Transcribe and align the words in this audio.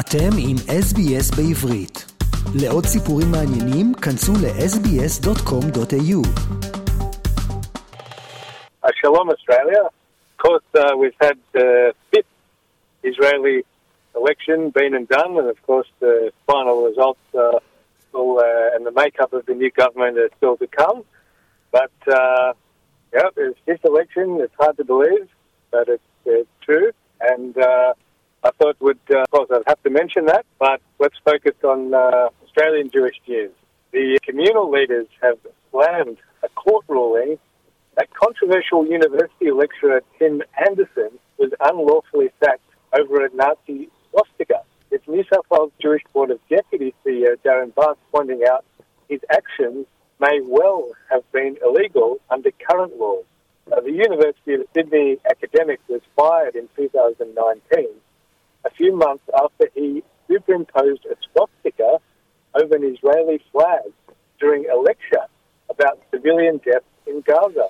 אתם 0.00 0.30
עם 0.38 0.56
SBS 0.56 1.36
בעברית. 1.36 2.12
לעוד 2.62 2.84
סיפורים 2.84 3.26
מעניינים, 3.32 3.94
כנסו 3.94 4.32
ל-sbs.com.au. 4.32 6.20
Uh, 8.84 8.88
Shalom 9.00 9.28
Australia. 9.30 9.82
Of 10.32 10.36
course, 10.44 10.68
uh, 10.74 10.96
we've 11.00 11.20
had 11.20 11.36
the 11.52 11.94
fifth 12.10 12.34
Israeli 13.04 13.64
election 14.20 14.70
been 14.70 14.94
and 14.94 15.08
done, 15.08 15.32
and 15.40 15.48
of 15.54 15.58
course 15.68 15.90
the 16.00 16.32
final 16.46 16.76
results 16.88 17.20
uh, 17.34 17.60
still, 18.08 18.38
uh, 18.38 18.74
and 18.74 18.84
the 18.84 18.94
makeup 19.02 19.32
of 19.32 19.46
the 19.46 19.54
new 19.54 19.70
government 19.70 20.18
are 20.18 20.30
still 20.38 20.56
to 20.56 20.66
come. 20.66 21.04
But 21.70 21.92
uh, 22.06 22.52
yeah, 23.14 23.28
it's 23.36 23.58
fifth 23.66 23.84
election. 23.84 24.26
It's 24.44 24.54
hard 24.58 24.76
to 24.78 24.84
believe, 24.84 25.28
but 25.70 25.88
it's, 25.88 26.10
it's 26.24 26.50
true. 26.62 26.90
And 27.20 27.56
uh, 27.56 27.94
I 28.43 28.51
thought 28.51 28.75
would, 28.79 28.99
uh, 29.09 29.21
of 29.21 29.31
course, 29.31 29.49
I'd 29.51 29.63
have 29.67 29.81
to 29.83 29.89
mention 29.89 30.25
that, 30.25 30.45
but 30.59 30.81
let's 30.99 31.17
focus 31.25 31.55
on 31.63 31.93
uh, 31.93 32.29
Australian 32.43 32.89
Jewish 32.89 33.15
news. 33.27 33.51
The 33.91 34.19
communal 34.23 34.69
leaders 34.69 35.07
have 35.21 35.37
slammed 35.71 36.17
a 36.43 36.49
court 36.49 36.85
ruling 36.87 37.37
that 37.95 38.13
controversial 38.13 38.85
university 38.85 39.51
lecturer 39.51 40.01
Tim 40.19 40.43
Anderson 40.67 41.09
was 41.37 41.51
unlawfully 41.59 42.29
sacked 42.39 42.61
over 42.93 43.25
a 43.25 43.29
Nazi 43.33 43.89
swastika. 44.11 44.61
It's 44.91 45.07
New 45.07 45.23
South 45.33 45.45
Wales 45.49 45.71
Jewish 45.81 46.03
Board 46.13 46.31
of 46.31 46.39
Deputy 46.47 46.93
CEO 47.03 47.35
Darren 47.43 47.73
Bark 47.73 47.97
pointing 48.11 48.43
out 48.47 48.63
his 49.09 49.19
actions 49.31 49.87
may 50.19 50.39
well 50.43 50.91
have 51.09 51.29
been 51.31 51.57
illegal 51.63 52.19
under 52.29 52.51
current 52.51 52.97
laws. 52.97 53.25
Uh, 53.71 53.81
the 53.81 53.91
University 53.91 54.53
of 54.53 54.61
Sydney 54.73 55.17
academic 55.29 55.79
was 55.89 56.01
fired 56.15 56.55
in 56.55 56.69
2019, 56.75 57.87
a 58.67 58.69
few 58.71 58.95
months 58.95 59.23
after 59.33 59.69
he 59.73 60.03
superimposed 60.27 61.05
a 61.05 61.15
swastika 61.31 61.99
over 62.53 62.75
an 62.75 62.83
Israeli 62.83 63.41
flag 63.51 63.91
during 64.39 64.69
a 64.69 64.75
lecture 64.75 65.25
about 65.69 65.99
civilian 66.11 66.57
deaths 66.57 66.85
in 67.05 67.21
Gaza. 67.21 67.69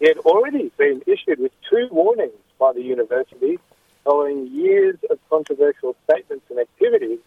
He 0.00 0.08
had 0.08 0.18
already 0.18 0.72
been 0.76 1.02
issued 1.06 1.38
with 1.38 1.52
two 1.68 1.88
warnings 1.90 2.32
by 2.58 2.72
the 2.72 2.82
university 2.82 3.58
following 4.04 4.48
years 4.48 4.96
of 5.10 5.18
controversial 5.28 5.94
statements 6.04 6.44
and 6.50 6.58
activities, 6.58 7.20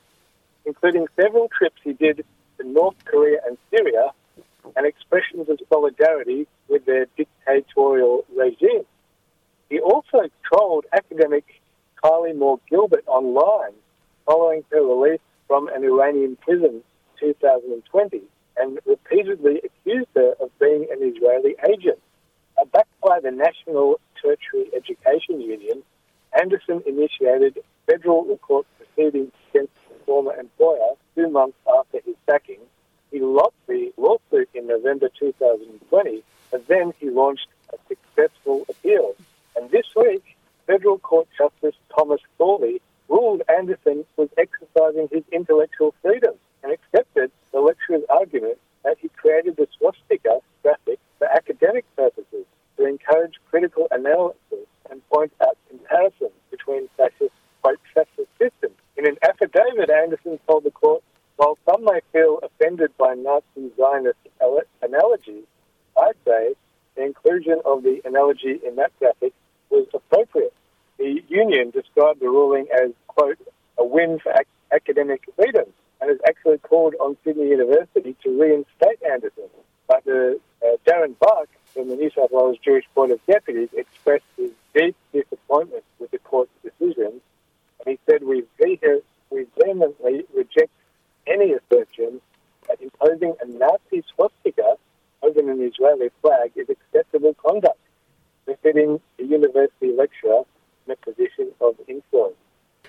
including 0.66 1.08
several 1.16 1.50
trips 1.58 1.80
he 1.83 1.94
did 1.94 2.26
to 2.58 2.67
North 2.67 2.95
Korea 3.06 3.39
and 3.45 3.58
Syria 3.70 4.11
and 4.76 4.86
expressions 4.86 5.48
of 5.48 5.59
solidarity 5.70 6.48
with 6.67 6.86
their 6.86 7.06
dictatorial 7.16 8.26
regime. 8.36 8.83
He 9.70 9.80
also 9.80 10.22
trolled 10.44 10.86
academic 10.92 11.45
Kylie 12.26 12.38
Moore 12.38 12.59
Gilbert 12.70 13.04
online 13.08 13.73
following 14.26 14.64
her 14.72 14.81
release 14.81 15.20
from 15.48 15.68
an 15.68 15.84
Iranian 15.84 16.36
prison 16.38 16.82
in 17.22 17.34
2020 17.34 18.22
and 18.58 18.80
repeatedly 18.86 19.62
accused 19.64 20.08
her 20.16 20.34
of 20.40 20.50
being 20.59 20.88
an 20.92 21.00
Israeli 21.02 21.56
agent. 21.70 22.00
Backed 22.72 23.00
by 23.02 23.20
the 23.20 23.32
National 23.32 24.00
Tertiary 24.22 24.70
Education 24.76 25.40
Union, 25.42 25.84
Anderson 26.40 26.82
initiated 26.86 27.59
federal 27.86 28.38
court 28.38 28.66
proceedings 28.78 29.32
against 29.50 29.73
his 29.88 29.98
former 30.06 30.34
employer 30.36 30.95
two 31.16 31.30
months 31.30 31.58
after 31.78 32.00
his 32.06 32.16
sacking. 32.26 32.60
He 33.12 33.20
lost 33.20 33.54
the 33.67 33.94
lawsuit 33.98 34.50
in 34.54 34.67
November 34.67 35.10
2020, 35.20 36.23
but 36.50 36.67
then 36.67 36.94
he 37.00 37.10
launched 37.10 37.48
a 37.72 37.78
successful 37.88 38.66
appeal. 38.67 39.14
And 39.56 39.70
this 39.70 39.86
week, 39.95 40.34
Federal 40.67 40.99
Court 40.99 41.27
Justice 41.38 41.75
Thomas 41.95 42.21
Thawley 42.39 42.81
ruled 43.08 43.44
Anderson 43.49 44.05
was 44.17 44.30
exercising 44.38 45.08
his 45.11 45.23
intellectual 45.31 45.94
freedom 46.02 46.33
and 46.64 46.71
accepted 46.71 47.31
the 47.52 47.59
lecturer's 47.59 48.03
argument 48.09 48.58
that 48.83 48.98
he 48.99 49.09
created 49.09 49.55
the 49.58 49.67
swastika 49.77 50.39
graphic 50.64 50.99
for 51.17 51.27
academic 51.27 51.86
purposes 51.95 52.45
to 52.77 52.86
encourage 52.86 53.36
critical 53.49 53.87
analysis 53.92 54.65
and 54.89 55.08
point 55.09 55.31
out 55.42 55.58
comparisons 55.70 56.31
between 56.52 56.87
fascist, 56.98 57.33
quote, 57.61 57.80
fascist 57.93 58.30
systems. 58.39 58.75
In 58.98 59.08
an 59.08 59.17
affidavit, 59.21 59.89
Anderson 59.89 60.39
told 60.48 60.64
the 60.64 60.71
court, 60.71 61.04
while 61.37 61.58
some 61.65 61.83
may 61.83 61.99
feel 62.14 62.39
offended 62.42 62.92
by 62.98 63.14
Nazi 63.14 63.71
Zionist 63.77 64.17
analogies, 64.81 65.45
I'd 65.98 66.15
say 66.25 66.55
the 66.95 67.04
inclusion 67.04 67.61
of 67.65 67.83
the 67.83 68.02
analogy 68.05 68.59
in 68.65 68.75
that 68.75 68.92
graphic 68.99 69.33
was 69.75 69.87
appropriate. 69.93 70.53
The 70.97 71.23
union 71.27 71.71
described 71.71 72.19
the 72.21 72.30
ruling 72.30 72.67
as, 72.73 72.91
quote, 73.08 73.37
a 73.77 73.86
win 73.86 74.19
for 74.19 74.31
ac- 74.31 74.47
academic 74.71 75.21
freedom 75.36 75.65
and 75.99 76.09
has 76.09 76.19
actually 76.27 76.59
called 76.59 76.95
on 76.99 77.17
Sydney 77.23 77.49
University 77.49 78.15
to 78.23 78.41
reinstate 78.41 79.02
Anderson. 79.09 79.49
But 79.87 80.03
the, 80.05 80.39
uh, 80.65 80.77
Darren 80.86 81.17
Bark 81.19 81.49
from 81.73 81.89
the 81.89 81.95
New 81.95 82.09
South 82.15 82.31
Wales 82.31 82.58
Jewish 82.63 82.86
Board 82.95 83.11
of 83.11 83.19
Deputies 83.25 83.69
expressed 83.73 84.23
his 84.37 84.52
deep 84.73 84.95
disappointment 85.13 85.83
with 85.99 86.11
the 86.11 86.19
court's 86.19 86.52
decision, 86.63 87.21
and 87.80 87.86
he 87.86 87.99
said, 88.05 88.23
we, 88.23 88.43
vehe- 88.59 89.02
we 89.30 89.45
vehemently 89.57 90.25
reject 90.33 90.71
any 91.27 91.53
assertion 91.53 92.21
that 92.67 92.81
imposing 92.81 93.36
a 93.42 93.47
Nazi 93.47 94.03
swastika 94.13 94.75
over 95.21 95.39
an 95.39 95.61
Israeli 95.61 96.09
flag 96.21 96.52
is 96.55 96.67
acceptable 96.69 97.33
conduct, 97.36 97.80
a 99.20 99.23
university 99.23 99.92
lecturer 99.92 100.42
in 100.86 100.94
a 100.94 100.95
position 100.98 101.52
of 101.61 101.76
influence. 101.88 102.36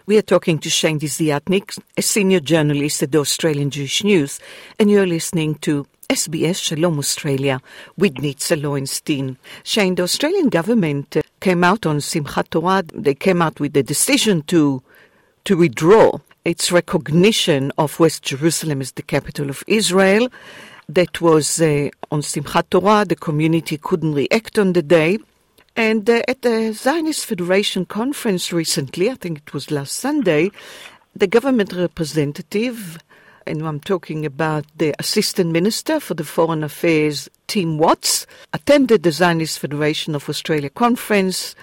We 0.06 0.17
are 0.19 0.22
talking 0.22 0.59
to 0.61 0.71
Shane 0.71 1.00
Desiatnik, 1.00 1.78
a 1.97 2.03
senior 2.03 2.41
journalist 2.41 3.03
at 3.03 3.11
the 3.11 3.19
Australian 3.19 3.71
Jewish 3.71 4.05
News, 4.05 4.39
and 4.78 4.91
you're 4.91 5.06
listening 5.06 5.56
to 5.56 5.87
SBS 6.09 6.62
Shalom 6.62 6.99
Australia 7.00 7.61
with 7.99 8.15
Nitza 8.15 8.61
Lowenstein. 8.62 9.37
Shane, 9.65 9.97
the 9.97 10.05
Australian 10.05 10.49
government 10.49 11.16
came 11.41 11.65
out 11.65 11.87
on 11.87 11.97
Simchat 11.97 12.50
Torah. 12.50 12.84
They 12.95 13.15
came 13.15 13.43
out 13.43 13.59
with 13.59 13.72
the 13.72 13.83
decision 13.83 14.43
to 14.43 14.83
to 15.45 15.56
withdraw 15.56 16.19
its 16.45 16.71
recognition 16.71 17.72
of 17.77 17.99
West 17.99 18.22
Jerusalem 18.22 18.81
as 18.81 18.93
the 18.93 19.03
capital 19.03 19.50
of 19.50 19.65
Israel. 19.66 20.28
That 20.89 21.21
was 21.21 21.61
uh, 21.61 21.91
on 22.12 22.21
Simchat 22.21 22.71
Torah. 22.71 23.05
The 23.05 23.16
community 23.16 23.77
couldn't 23.77 24.15
react 24.15 24.56
on 24.56 24.72
the 24.72 24.83
day. 24.83 25.19
And 25.76 26.09
uh, 26.09 26.22
at 26.26 26.41
the 26.41 26.72
Zionist 26.72 27.26
Federation 27.26 27.84
conference 27.84 28.50
recently, 28.50 29.10
I 29.10 29.14
think 29.14 29.38
it 29.38 29.53
was 29.53 29.70
last 29.70 29.92
Sunday, 29.92 30.50
the 31.14 31.26
government 31.26 31.75
representative, 31.75 32.98
and 33.47 33.60
I'm 33.60 33.81
talking 33.81 34.25
about 34.25 34.65
the 34.78 34.94
Assistant 34.98 35.50
Minister 35.50 36.00
for 36.00 36.15
the 36.15 36.25
Foreign 36.25 36.65
Affairs, 36.65 37.28
Tim 37.47 37.76
Watts, 37.76 38.26
attended 38.54 39.03
the 39.03 39.12
Zionist 39.12 39.59
Federation 39.59 40.15
of 40.15 40.31
Australia 40.31 40.70
conference 40.70 41.54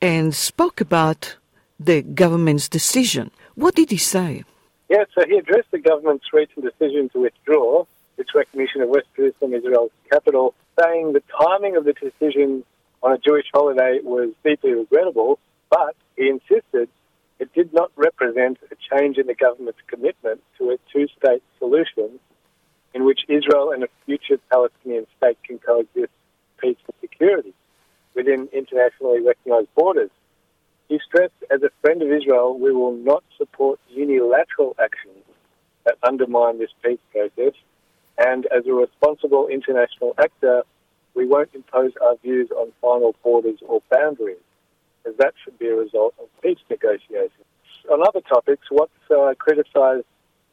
and 0.00 0.34
spoke 0.34 0.80
about 0.80 1.36
the 1.78 2.00
government's 2.00 2.70
decision. 2.70 3.30
What 3.54 3.74
did 3.74 3.90
he 3.90 3.98
say? 3.98 4.44
Yeah, 4.88 5.04
so 5.14 5.26
he 5.26 5.36
addressed 5.36 5.70
the 5.72 5.78
government's 5.78 6.32
recent 6.32 6.64
decision 6.64 7.10
to 7.10 7.20
withdraw 7.20 7.84
its 8.16 8.34
recognition 8.34 8.80
of 8.80 8.88
West 8.88 9.08
Jerusalem, 9.14 9.52
Israel's 9.52 9.92
capital, 10.10 10.54
saying 10.80 11.12
the 11.12 11.22
timing 11.38 11.76
of 11.76 11.84
the 11.84 11.92
decision 11.92 12.64
on 13.08 13.14
a 13.14 13.18
Jewish 13.18 13.46
holiday 13.54 14.00
was 14.02 14.30
deeply 14.44 14.72
regrettable, 14.72 15.38
but 15.70 15.96
he 16.16 16.28
insisted 16.28 16.90
it 17.38 17.52
did 17.54 17.72
not 17.72 17.90
represent 17.96 18.58
a 18.70 18.76
change 18.90 19.16
in 19.16 19.26
the 19.26 19.34
government's 19.34 19.80
commitment 19.86 20.42
to 20.58 20.70
a 20.70 20.76
two 20.92 21.06
state 21.16 21.42
solution 21.58 22.20
in 22.92 23.04
which 23.04 23.20
Israel 23.28 23.70
and 23.72 23.82
a 23.84 23.88
future 24.04 24.38
Palestinian 24.50 25.06
state 25.16 25.38
can 25.42 25.58
coexist 25.58 26.12
peace 26.60 26.76
and 26.86 26.94
security 27.00 27.54
within 28.14 28.48
internationally 28.52 29.20
recognized 29.20 29.68
borders. 29.74 30.10
He 30.88 31.00
stressed, 31.06 31.32
as 31.50 31.62
a 31.62 31.70
friend 31.80 32.02
of 32.02 32.10
Israel, 32.10 32.58
we 32.58 32.72
will 32.72 32.96
not 32.96 33.22
support 33.38 33.78
unilateral 33.88 34.74
actions 34.82 35.24
that 35.84 35.96
undermine 36.02 36.58
this 36.58 36.70
peace 36.82 36.98
process, 37.12 37.54
and 38.18 38.46
as 38.46 38.66
a 38.66 38.72
responsible 38.72 39.48
international 39.48 40.14
actor, 40.18 40.64
we 41.18 41.26
won't 41.26 41.50
impose 41.52 41.90
our 42.00 42.14
views 42.22 42.48
on 42.52 42.70
final 42.80 43.12
borders 43.24 43.58
or 43.66 43.82
boundaries, 43.90 44.38
as 45.04 45.16
that 45.16 45.34
should 45.42 45.58
be 45.58 45.66
a 45.66 45.74
result 45.74 46.14
of 46.20 46.28
peace 46.40 46.60
negotiations. 46.70 47.44
On 47.90 48.00
other 48.06 48.20
topics, 48.20 48.68
Watts 48.70 48.92
uh, 49.10 49.34
criticised 49.36 50.06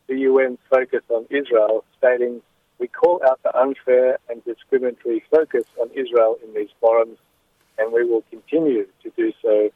the 0.07 0.25
UN's 0.25 0.57
focus 0.67 1.03
on 1.09 1.27
Israel, 1.29 1.85
stating, 1.99 2.41
We 2.79 2.87
call 2.87 3.21
out 3.23 3.39
the 3.43 3.55
unfair 3.55 4.17
and 4.27 4.43
discriminatory 4.43 5.23
focus 5.29 5.65
on 5.79 5.91
Israel 5.93 6.37
in 6.43 6.51
these 6.55 6.73
forums, 6.81 7.19
and 7.77 7.93
we 7.93 8.03
will 8.03 8.23
continue 8.31 8.87
to 9.03 9.11
do 9.15 9.33
so 9.43 9.69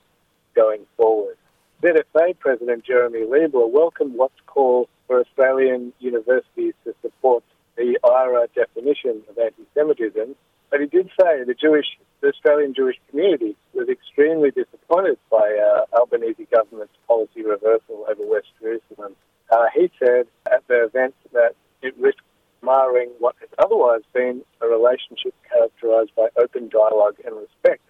going 0.56 0.88
forward. 0.98 1.38
ZFA 1.84 2.38
President 2.40 2.84
Jeremy 2.84 3.26
Leibler 3.26 3.70
welcomed 3.70 4.16
Watts' 4.16 4.42
call 4.48 4.90
for 5.06 5.20
Australian 5.22 5.94
universities 6.00 6.74
to 6.84 6.96
support 7.04 7.44
the 7.78 8.00
IHRA 8.04 8.48
definition 8.56 9.22
of 9.30 9.38
anti 9.38 9.66
Semitism 9.76 10.36
But 10.69 10.81
he 10.81 10.88
did 10.88 11.10
say 11.19 11.44
the 11.44 11.54
Jewish, 11.54 11.86
the 12.21 12.30
Australian 12.30 12.74
Jewish 12.74 12.98
community 13.10 13.56
was 13.74 13.89
extremely 13.89 14.51
disappointed 14.51 15.18
by 15.31 15.38
uh, 15.38 15.98
Albanese 15.98 16.48
government's 16.54 16.94
policy 17.07 17.44
reversal 17.44 18.06
over 18.10 18.25
West 18.25 18.48
Jerusalem. 18.62 19.16
Uh, 19.51 19.66
he 19.74 19.89
said 19.98 20.27
at 20.51 20.68
the 20.68 20.86
event 20.86 21.16
that 21.33 21.56
it 21.81 21.98
risked 21.98 22.21
marring 22.62 23.10
what 23.19 23.36
has 23.39 23.50
otherwise 23.57 24.01
been 24.13 24.44
a 24.62 24.68
relationship 24.68 25.33
characterised 25.50 26.12
by 26.16 26.27
open 26.38 26.69
dialogue 26.69 27.16
and 27.25 27.36
respect 27.36 27.81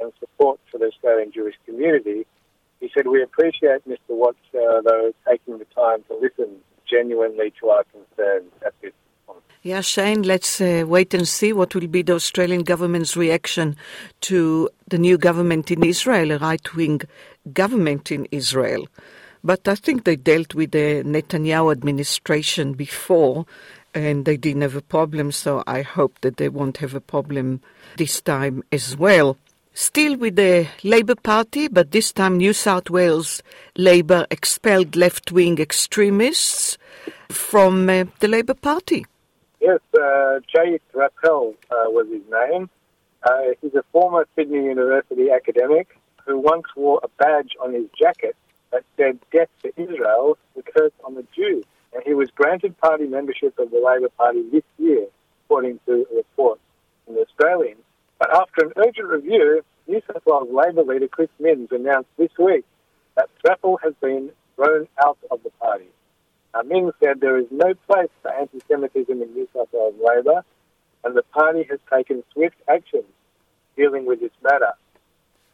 and 0.00 0.12
support 0.18 0.58
for 0.70 0.78
the 0.78 0.86
Australian 0.86 1.30
Jewish 1.32 1.54
community. 1.66 2.26
He 2.80 2.90
said, 2.94 3.06
We 3.06 3.22
appreciate 3.22 3.86
Mr. 3.88 3.98
Watts, 4.10 4.38
uh, 4.54 4.80
though, 4.82 5.12
taking 5.28 5.58
the 5.58 5.66
time 5.66 6.04
to 6.08 6.16
listen 6.16 6.56
genuinely 6.90 7.52
to 7.60 7.68
our 7.68 7.84
concerns 7.84 8.50
at 8.64 8.74
this. 8.80 8.92
Yeah, 9.68 9.82
Shane, 9.82 10.22
let's 10.22 10.62
uh, 10.62 10.84
wait 10.88 11.12
and 11.12 11.28
see 11.28 11.52
what 11.52 11.74
will 11.74 11.88
be 11.88 12.00
the 12.00 12.14
Australian 12.14 12.62
government's 12.62 13.18
reaction 13.18 13.76
to 14.22 14.70
the 14.88 14.96
new 14.96 15.18
government 15.18 15.70
in 15.70 15.84
Israel, 15.84 16.30
a 16.30 16.38
right 16.38 16.74
wing 16.74 17.02
government 17.52 18.10
in 18.10 18.26
Israel. 18.30 18.88
But 19.44 19.68
I 19.68 19.74
think 19.74 20.04
they 20.04 20.16
dealt 20.16 20.54
with 20.54 20.70
the 20.70 21.02
Netanyahu 21.04 21.70
administration 21.70 22.72
before 22.72 23.44
and 23.92 24.24
they 24.24 24.38
didn't 24.38 24.62
have 24.62 24.74
a 24.74 24.80
problem, 24.80 25.32
so 25.32 25.62
I 25.66 25.82
hope 25.82 26.18
that 26.22 26.38
they 26.38 26.48
won't 26.48 26.78
have 26.78 26.94
a 26.94 27.02
problem 27.02 27.60
this 27.98 28.22
time 28.22 28.62
as 28.72 28.96
well. 28.96 29.36
Still 29.74 30.16
with 30.16 30.36
the 30.36 30.66
Labour 30.82 31.16
Party, 31.16 31.68
but 31.68 31.90
this 31.90 32.10
time 32.10 32.38
New 32.38 32.54
South 32.54 32.88
Wales 32.88 33.42
Labour 33.76 34.26
expelled 34.30 34.96
left 34.96 35.30
wing 35.30 35.58
extremists 35.58 36.78
from 37.28 37.90
uh, 37.90 38.04
the 38.20 38.28
Labour 38.28 38.54
Party. 38.54 39.04
Yes, 39.60 39.80
uh, 40.00 40.40
Jay 40.52 40.80
Rappel 40.94 41.54
uh, 41.70 41.90
was 41.90 42.06
his 42.08 42.22
name. 42.30 42.70
Uh, 43.22 43.54
he's 43.60 43.74
a 43.74 43.82
former 43.92 44.26
Sydney 44.36 44.64
University 44.64 45.30
academic 45.30 45.98
who 46.24 46.38
once 46.38 46.66
wore 46.76 47.00
a 47.02 47.08
badge 47.22 47.56
on 47.62 47.74
his 47.74 47.86
jacket 47.98 48.36
that 48.70 48.84
said 48.96 49.18
death 49.32 49.48
to 49.62 49.72
Israel, 49.80 50.38
the 50.54 50.62
curse 50.62 50.92
on 51.04 51.14
the 51.14 51.24
Jews 51.34 51.64
and 51.92 52.02
he 52.04 52.14
was 52.14 52.30
granted 52.30 52.76
party 52.78 53.06
membership 53.06 53.58
of 53.58 53.70
the 53.70 53.78
Labor 53.78 54.08
Party 54.16 54.42
this 54.50 54.64
year, 54.78 55.06
according 55.44 55.80
to 55.86 56.06
a 56.12 56.16
report 56.16 56.60
in 57.06 57.14
the 57.14 57.22
Australian. 57.22 57.78
But 58.18 58.34
after 58.34 58.66
an 58.66 58.72
urgent 58.76 59.08
review, 59.08 59.62
New 59.86 60.02
South 60.06 60.22
Wales 60.26 60.48
Labor 60.52 60.82
leader 60.82 61.08
Chris 61.08 61.30
Minns 61.40 61.70
announced 61.72 62.10
this 62.18 62.30
week 62.38 62.64
that 63.16 63.28
Rappel 63.44 63.78
has 63.82 63.94
been 64.00 64.30
thrown 64.56 64.86
out 65.04 65.18
of 65.30 65.42
the 65.42 65.50
party. 65.50 65.86
Minns 66.64 66.92
said 67.02 67.20
there 67.20 67.38
is 67.38 67.46
no 67.50 67.74
place 67.86 68.10
for 68.22 68.32
anti-Semitism 68.32 69.22
in 69.22 69.34
New 69.34 69.48
South 69.54 69.68
Wales 69.72 69.94
Labor, 70.02 70.44
and 71.04 71.16
the 71.16 71.22
party 71.22 71.64
has 71.70 71.78
taken 71.92 72.24
swift 72.32 72.56
action 72.68 73.04
dealing 73.76 74.06
with 74.06 74.20
this 74.20 74.32
matter. 74.42 74.72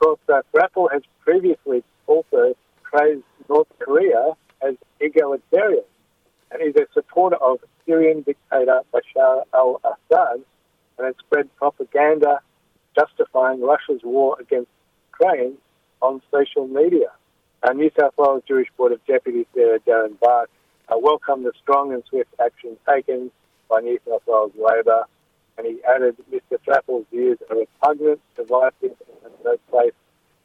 Uh, 0.05 0.43
Rappel 0.53 0.89
has 0.89 1.03
previously 1.21 1.83
also 2.07 2.55
praised 2.83 3.23
North 3.49 3.69
Korea 3.79 4.33
as 4.63 4.75
egalitarian 5.01 5.85
and 6.55 6.63
he's 6.63 6.77
a 6.77 6.87
supporter 6.95 7.37
of 7.37 7.59
Syrian 7.85 8.23
dictator 8.23 8.81
Bashar 8.93 9.43
al-Assad 9.53 10.41
and 10.99 11.07
has 11.07 11.15
spread 11.19 11.55
propaganda 11.57 12.41
justifying 12.97 13.61
Russia's 13.61 14.01
war 14.05 14.37
against 14.41 14.71
Ukraine 15.13 15.59
on 16.01 16.23
social 16.31 16.69
media. 16.69 17.09
Our 17.65 17.75
New 17.75 17.91
South 17.99 18.15
Wales 18.17 18.43
Jewish 18.47 18.69
Board 18.77 18.93
of 18.93 19.05
Deputies 19.07 19.47
there, 19.55 19.79
Darren 19.81 20.19
Bark, 20.21 20.49
uh, 20.89 20.97
welcome 20.99 21.45
the 21.45 21.53
strong 21.63 21.93
and 21.93 22.03
swift 22.09 22.31
action 22.41 22.77
taken 22.89 23.31
by 23.69 23.81
New 23.81 23.99
South 24.09 24.23
Wales 24.27 24.53
Labor, 24.57 25.05
and 25.57 25.67
he 25.67 25.81
added 25.85 26.17
Mr. 26.33 26.59
Rappel's 26.67 27.07
views 27.11 27.39
are 27.51 27.57
repugnant, 27.57 28.21
divisive, 28.37 28.97
and 29.25 29.33
no 29.45 29.57
place 29.71 29.93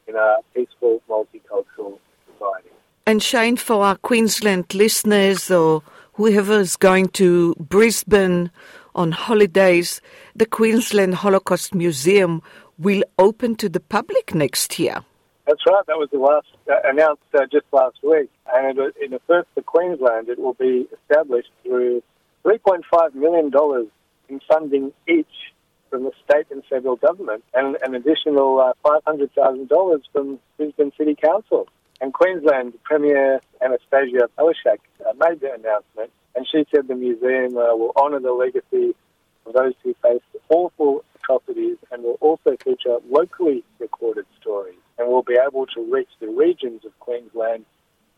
in 0.06 0.16
a 0.16 0.36
peaceful, 0.54 1.02
multicultural 1.08 1.98
society. 2.32 2.70
And 3.06 3.22
Shane, 3.22 3.56
for 3.56 3.84
our 3.84 3.96
Queensland 3.96 4.72
listeners 4.74 5.50
or 5.50 5.82
whoever 6.14 6.60
is 6.60 6.76
going 6.76 7.08
to 7.08 7.54
Brisbane 7.54 8.50
on 8.94 9.12
holidays, 9.12 10.00
the 10.34 10.46
Queensland 10.46 11.16
Holocaust 11.16 11.74
Museum 11.74 12.42
will 12.78 13.02
open 13.18 13.56
to 13.56 13.68
the 13.68 13.80
public 13.80 14.34
next 14.34 14.78
year. 14.78 15.04
That's 15.50 15.66
right. 15.66 15.84
That 15.88 15.98
was 15.98 16.08
the 16.12 16.20
last 16.20 16.46
uh, 16.70 16.76
announced 16.88 17.24
uh, 17.34 17.44
just 17.50 17.66
last 17.72 17.96
week, 18.04 18.30
and 18.54 18.78
in 19.02 19.10
the 19.10 19.20
first 19.26 19.48
for 19.52 19.62
Queensland, 19.62 20.28
it 20.28 20.38
will 20.38 20.54
be 20.54 20.86
established 20.92 21.50
through 21.64 22.04
3.5 22.44 23.14
million 23.16 23.50
dollars 23.50 23.88
in 24.28 24.40
funding 24.48 24.92
each 25.08 25.50
from 25.90 26.04
the 26.04 26.12
state 26.24 26.46
and 26.52 26.64
federal 26.66 26.94
government, 26.94 27.42
and 27.52 27.76
an 27.82 27.96
additional 27.96 28.60
uh, 28.60 28.74
$500,000 28.84 30.02
from 30.12 30.38
Brisbane 30.56 30.92
City 30.96 31.16
Council. 31.20 31.66
And 32.00 32.14
Queensland 32.14 32.74
Premier 32.84 33.40
Annastacia 33.60 34.28
Palaszczuk 34.38 34.78
uh, 35.04 35.14
made 35.18 35.40
the 35.40 35.52
announcement, 35.52 36.12
and 36.36 36.46
she 36.46 36.64
said 36.72 36.86
the 36.86 36.94
museum 36.94 37.56
uh, 37.56 37.74
will 37.74 37.92
honour 37.96 38.20
the 38.20 38.30
legacy 38.30 38.94
of 39.46 39.54
those 39.54 39.74
who 39.82 39.96
faced 40.00 40.22
awful 40.48 41.02
atrocities 41.16 41.78
and 41.90 42.04
will 42.04 42.18
also 42.20 42.56
feature 42.62 42.98
locally 43.10 43.64
recorded 43.80 44.26
stories 44.40 44.76
and 45.00 45.08
we'll 45.08 45.22
be 45.22 45.38
able 45.44 45.66
to 45.66 45.80
reach 45.92 46.10
the 46.20 46.28
regions 46.28 46.84
of 46.84 46.96
Queensland 47.00 47.64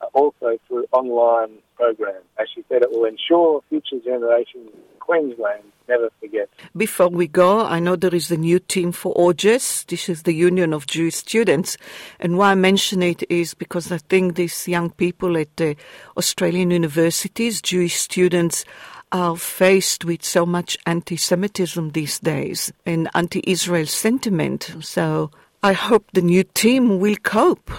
uh, 0.00 0.06
also 0.14 0.58
through 0.67 0.84
online 0.90 1.58
programs. 1.76 2.25
As 2.38 2.49
she 2.52 2.64
said, 2.69 2.82
it 2.82 2.90
will 2.90 3.05
ensure 3.05 3.62
future 3.70 4.00
generations 4.05 4.69
in 4.75 4.99
Queensland 4.99 5.62
never 5.88 6.11
forget. 6.20 6.49
Before 6.76 7.08
we 7.08 7.29
go, 7.29 7.64
I 7.64 7.79
know 7.79 7.94
there 7.94 8.14
is 8.14 8.32
a 8.32 8.37
new 8.37 8.58
team 8.58 8.90
for 8.90 9.14
AUJS. 9.14 9.87
This 9.87 10.08
is 10.08 10.25
the 10.25 10.32
Union 10.32 10.73
of 10.73 10.87
Jewish 10.87 11.14
Students. 11.14 11.76
And 12.19 12.37
why 12.37 12.50
I 12.50 12.55
mention 12.56 13.00
it 13.00 13.23
is 13.31 13.55
because 13.55 13.93
I 13.93 13.99
think 13.99 14.35
these 14.35 14.67
young 14.67 14.90
people 14.90 15.37
at 15.38 15.56
the 15.56 15.76
Australian 16.17 16.73
universities, 16.73 17.62
Jewish 17.62 17.94
students, 17.94 18.64
are 19.12 19.37
faced 19.37 20.05
with 20.05 20.25
so 20.25 20.44
much 20.46 20.76
anti 20.87 21.17
Semitism 21.17 21.90
these 21.90 22.19
days 22.19 22.73
and 22.87 23.08
anti 23.14 23.43
Israel 23.46 23.87
sentiment. 23.87 24.75
So 24.81 25.31
I 25.64 25.75
hope 25.75 26.11
the 26.12 26.23
new 26.23 26.43
team 26.43 26.99
will 26.99 27.14
cope. 27.23 27.70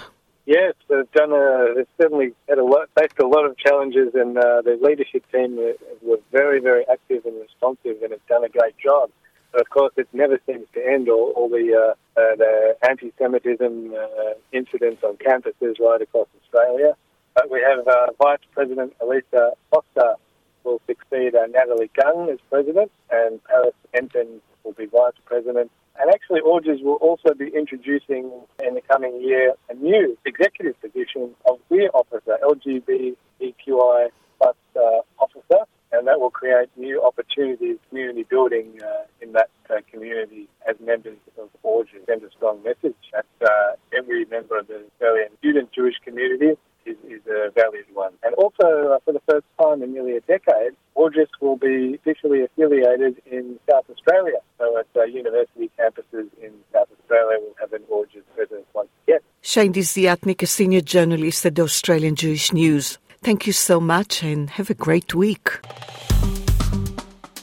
Yes, 0.46 0.74
they've 0.88 1.12
done 1.12 1.34
a. 1.34 1.74
They've 1.76 1.88
certainly 2.02 2.34
had 2.48 2.58
a 2.58 2.64
lot, 2.64 2.88
faced 2.98 3.20
a 3.20 3.28
lot 3.28 3.46
of 3.46 3.58
challenges, 3.58 4.14
and 4.14 4.38
uh, 4.38 4.62
the 4.62 4.80
leadership 4.82 5.30
team 5.32 5.58
were 6.02 6.20
very, 6.32 6.62
very 6.62 6.86
active 6.90 7.26
and 7.26 7.36
responsive, 7.42 8.02
and 8.02 8.12
have 8.12 8.26
done 8.28 8.46
a 8.46 8.50
great 8.50 8.78
job. 8.78 9.10
But 9.52 9.62
of 9.62 9.70
course, 9.70 9.94
it 9.98 10.08
never 10.14 10.40
seems 10.46 10.66
to 10.76 10.86
end. 10.86 11.10
All, 11.10 11.34
all 11.36 11.50
the 11.50 11.74
uh, 11.76 12.20
uh, 12.20 12.36
the 12.38 12.78
anti-Semitism 12.90 13.94
uh, 13.94 14.34
incidents 14.54 15.04
on 15.04 15.18
campuses 15.18 15.78
right 15.80 16.02
across 16.02 16.28
Australia. 16.42 16.96
But 17.36 17.52
we 17.52 17.62
have 17.62 17.86
uh, 17.86 18.08
Vice 18.22 18.40
President 18.54 18.94
Elisa 19.02 19.52
Foster 19.72 20.16
will 20.64 20.82
succeed 20.88 21.36
uh, 21.36 21.48
Natalie 21.48 21.92
Gunn 21.96 22.30
as 22.30 22.40
president, 22.50 22.92
and 23.12 23.44
Paris 23.44 23.76
Enten 23.94 24.40
will 24.64 24.72
be 24.72 24.86
vice 24.86 25.14
president. 25.26 25.70
And 26.00 26.10
actually, 26.10 26.42
AUJS 26.42 26.84
will 26.84 26.96
also 26.96 27.34
be 27.34 27.50
introducing 27.56 28.32
in 28.66 28.74
the 28.74 28.82
coming 28.82 29.22
year 29.22 29.54
a 29.70 29.74
new 29.76 30.18
executive 30.26 30.80
position 30.82 31.36
of 31.46 31.60
WEAR 31.70 31.90
officer, 31.94 32.38
LGBTQI 32.44 34.10
plus 34.40 34.56
uh, 34.76 34.80
officer, 35.20 35.66
and 35.92 36.08
that 36.08 36.20
will 36.20 36.32
create 36.32 36.70
new 36.76 37.02
opportunities, 37.04 37.78
community 37.90 38.24
building 38.24 38.80
uh, 38.84 39.04
in 39.22 39.34
that 39.34 39.50
uh, 39.70 39.76
community 39.92 40.48
as 40.68 40.76
members 40.84 41.18
of 41.38 41.50
AUJS. 41.64 42.06
Send 42.08 42.24
a 42.24 42.32
strong 42.32 42.64
message 42.64 42.98
that 43.14 43.26
uh, 43.42 43.76
every 43.96 44.26
member 44.26 44.58
of 44.58 44.68
the 44.68 44.84
Australian 44.94 45.30
student 45.38 45.72
Jewish 45.72 45.96
community 46.04 46.58
is, 46.86 46.98
is 47.08 47.22
a 47.28 47.52
valued 47.52 47.86
one. 47.94 48.14
And 48.24 48.34
also, 48.36 48.94
uh, 48.94 49.00
for 49.06 49.14
the 49.14 49.22
first 49.30 49.46
time 49.62 49.82
in 49.84 49.94
nearly 49.94 50.18
a 50.18 50.22
decade, 50.22 50.74
AUJS 50.98 51.32
will 51.42 51.58
be 51.58 51.96
officially 51.96 52.44
affiliated 52.44 53.22
in 53.26 53.60
South 53.70 53.86
Australia. 53.90 54.40
So 54.60 54.78
at 54.78 54.88
uh, 54.96 55.04
university 55.04 55.72
campuses 55.80 56.28
in 56.42 56.52
South 56.74 56.90
Australia, 57.00 57.38
we'll 57.42 57.56
have 57.60 57.74
an 57.74 57.84
AUJS 57.92 58.24
presence 58.36 58.66
once 58.74 58.90
again. 59.04 59.20
Shane 59.42 59.74
Desiatnik, 59.74 60.42
a 60.42 60.48
senior 60.48 60.82
journalist 60.82 61.46
at 61.46 61.60
Australian 61.60 62.16
Jewish 62.16 62.54
News. 62.54 62.98
Thank 63.22 63.48
you 63.48 63.54
so 63.54 63.80
much 63.80 64.24
and 64.24 64.50
have 64.52 64.70
a 64.70 64.74
great 64.74 65.14
week. 65.16 65.60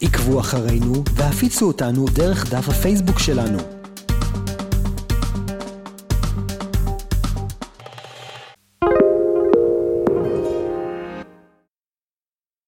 עקבו 0.02 0.40
אחרינו 0.40 1.04
והפיצו 1.16 1.66
אותנו 1.66 2.04
דרך 2.14 2.50
דף 2.52 2.68
הפייסבוק 2.68 3.18
שלנו. 3.18 3.79